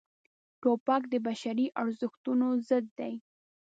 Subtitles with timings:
[0.61, 3.13] توپک د بشري ارزښتونو ضد دی.